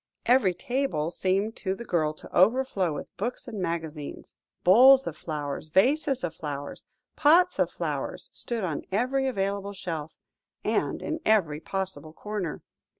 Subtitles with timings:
[0.25, 5.69] Every table seemed to the girl to overflow with books and magazines; bowls of flowers,
[5.69, 6.83] vases of flowers,
[7.15, 10.15] pots of flowers, stood on every available shelf,
[10.63, 12.63] and in every possible corner.